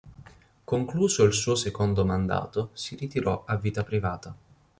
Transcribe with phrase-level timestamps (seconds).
[0.63, 4.35] Concluso il suo secondo mandato, si ritirò a vita privata.